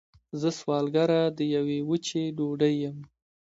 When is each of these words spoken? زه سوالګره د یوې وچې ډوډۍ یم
زه 0.41 0.49
سوالګره 0.59 1.21
د 1.37 1.39
یوې 1.55 1.79
وچې 1.89 2.23
ډوډۍ 2.37 2.75
یم 2.83 2.97